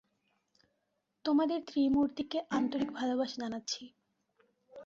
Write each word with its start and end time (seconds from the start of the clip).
তোমাদের 1.25 1.59
ত্রিমূর্তিকে 1.67 2.39
আন্তরিক 2.51 2.89
ভালবাসা 2.91 3.37
জানাচ্ছি। 3.39 3.83